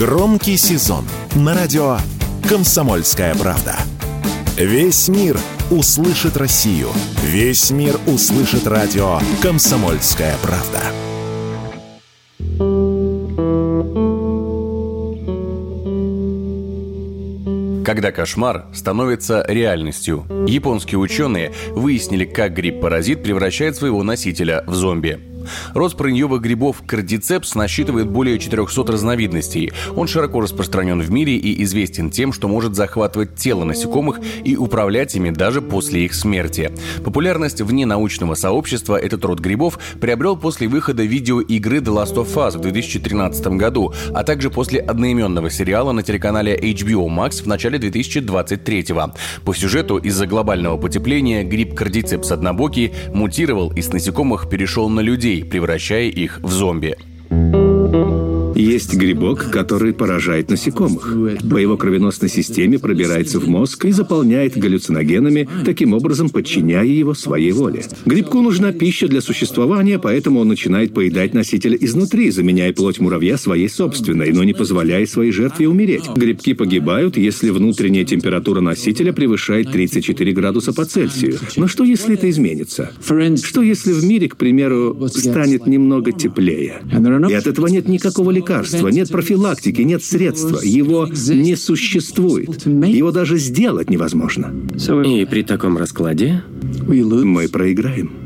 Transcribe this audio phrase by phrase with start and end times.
[0.00, 1.98] Громкий сезон на радио
[2.48, 3.76] «Комсомольская правда».
[4.56, 5.38] Весь мир
[5.70, 6.88] услышит Россию.
[7.22, 10.80] Весь мир услышит радио «Комсомольская правда».
[17.84, 20.24] Когда кошмар становится реальностью.
[20.48, 25.29] Японские ученые выяснили, как гриб-паразит превращает своего носителя в зомби.
[25.74, 29.72] Рост прыньевых грибов кардицепс насчитывает более 400 разновидностей.
[29.94, 35.14] Он широко распространен в мире и известен тем, что может захватывать тело насекомых и управлять
[35.14, 36.72] ими даже после их смерти.
[37.04, 42.58] Популярность вне научного сообщества этот род грибов приобрел после выхода видеоигры The Last of Us
[42.58, 48.86] в 2013 году, а также после одноименного сериала на телеканале HBO Max в начале 2023
[49.44, 55.39] По сюжету из-за глобального потепления гриб кардицепс однобокий мутировал и с насекомых перешел на людей,
[55.44, 56.96] превращая их в зомби.
[58.60, 61.16] Есть грибок, который поражает насекомых.
[61.48, 67.52] По его кровеносной системе пробирается в мозг и заполняет галлюциногенами, таким образом подчиняя его своей
[67.52, 67.84] воле.
[68.04, 73.70] Грибку нужна пища для существования, поэтому он начинает поедать носителя изнутри, заменяя плоть муравья своей
[73.70, 76.04] собственной, но не позволяя своей жертве умереть.
[76.14, 81.38] Грибки погибают, если внутренняя температура носителя превышает 34 градуса по Цельсию.
[81.56, 82.92] Но что, если это изменится?
[83.42, 86.82] Что, если в мире, к примеру, станет немного теплее?
[87.30, 90.60] И от этого нет никакого лекарства лекарства, нет профилактики, нет средства.
[90.62, 92.66] Его не существует.
[92.66, 94.52] Его даже сделать невозможно.
[95.04, 96.42] И при таком раскладе
[96.86, 98.19] мы проиграем.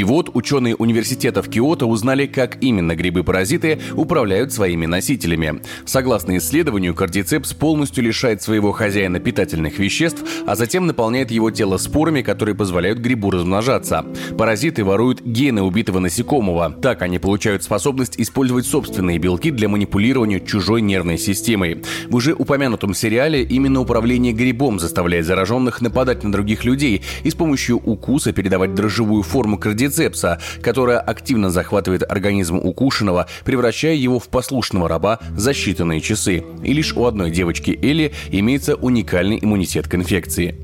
[0.00, 5.60] И вот ученые университета в Киото узнали, как именно грибы-паразиты управляют своими носителями.
[5.84, 12.22] Согласно исследованию, кардицепс полностью лишает своего хозяина питательных веществ, а затем наполняет его тело спорами,
[12.22, 14.06] которые позволяют грибу размножаться.
[14.38, 16.70] Паразиты воруют гены убитого насекомого.
[16.80, 21.82] Так они получают способность использовать собственные белки для манипулирования чужой нервной системой.
[22.08, 27.34] В уже упомянутом сериале именно управление грибом заставляет зараженных нападать на других людей и с
[27.34, 34.28] помощью укуса передавать дрожжевую форму кардицепса кардицепса, которая активно захватывает организм укушенного, превращая его в
[34.28, 36.44] послушного раба за считанные часы.
[36.62, 40.54] И лишь у одной девочки Элли имеется уникальный иммунитет к инфекции.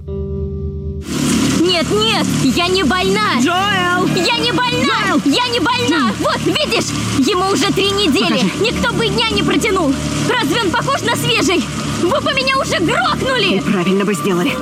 [1.60, 2.26] Нет, нет,
[2.56, 3.38] я не больна!
[3.40, 4.06] Джоэл!
[4.16, 5.18] Я не больна!
[5.18, 5.20] Джоэл!
[5.24, 6.12] Я не больна!
[6.20, 6.90] Вот, видишь,
[7.26, 8.40] ему уже три недели!
[8.40, 8.50] Покажи.
[8.60, 9.92] Никто бы дня не протянул!
[10.28, 11.62] Разве он похож на свежий?
[12.00, 13.60] Вы бы меня уже грохнули!
[13.60, 14.52] Правильно бы сделали.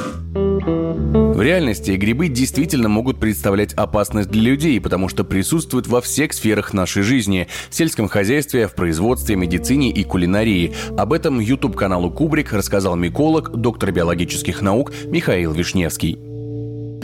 [0.66, 6.72] В реальности грибы действительно могут представлять опасность для людей, потому что присутствуют во всех сферах
[6.72, 10.72] нашей жизни– в сельском хозяйстве, в производстве, медицине и кулинарии.
[10.97, 16.34] Об этом YouTube-каналу Кубрик рассказал миколог, доктор биологических наук Михаил Вишневский.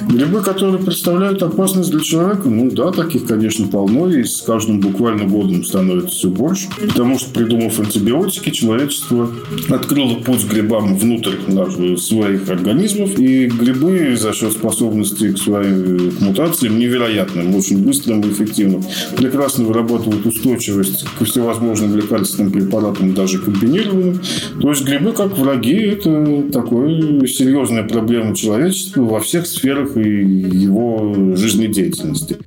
[0.08, 5.24] Грибы, которые представляют опасность для человека, ну да, таких, конечно, полно, и с каждым буквально
[5.24, 6.68] годом становится все больше.
[6.80, 9.30] Потому что, придумав антибиотики, человечество
[9.68, 16.20] открыло путь грибам внутрь наших, своих организмов, и грибы за счет способности к своим к
[16.20, 18.82] мутациям невероятным, очень быстрым и эффективным,
[19.16, 24.20] прекрасно вырабатывают устойчивость к всевозможным лекарственным препаратам, даже комбинированным.
[24.60, 31.34] То есть грибы, как враги, это такая серьезная проблема человечества во всех сферах и его
[31.36, 32.38] жизнедеятельности.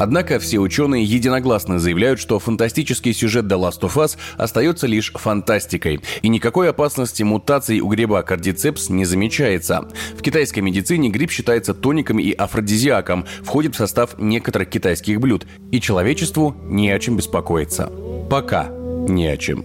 [0.00, 6.00] Однако все ученые единогласно заявляют, что фантастический сюжет The Last of Us остается лишь фантастикой,
[6.22, 9.88] и никакой опасности мутаций у гриба кардицепс не замечается.
[10.18, 15.80] В китайской медицине гриб считается тоником и афродизиаком, входит в состав некоторых китайских блюд, и
[15.80, 17.90] человечеству не о чем беспокоиться.
[18.28, 18.68] Пока
[19.08, 19.64] не о чем.